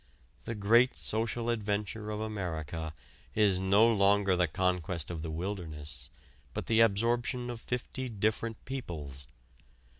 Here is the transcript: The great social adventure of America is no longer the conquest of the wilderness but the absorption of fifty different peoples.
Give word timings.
The 0.45 0.55
great 0.55 0.95
social 0.95 1.51
adventure 1.51 2.09
of 2.09 2.21
America 2.21 2.91
is 3.35 3.59
no 3.59 3.87
longer 3.87 4.35
the 4.35 4.47
conquest 4.47 5.11
of 5.11 5.21
the 5.21 5.29
wilderness 5.29 6.09
but 6.55 6.65
the 6.65 6.79
absorption 6.81 7.51
of 7.51 7.61
fifty 7.61 8.09
different 8.09 8.65
peoples. 8.65 9.27